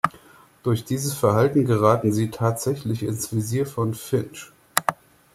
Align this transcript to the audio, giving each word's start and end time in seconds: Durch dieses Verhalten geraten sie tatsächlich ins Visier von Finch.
Durch 0.63 0.83
dieses 0.83 1.13
Verhalten 1.13 1.63
geraten 1.63 2.11
sie 2.11 2.31
tatsächlich 2.31 3.03
ins 3.03 3.31
Visier 3.31 3.67
von 3.67 3.93
Finch. 3.93 4.51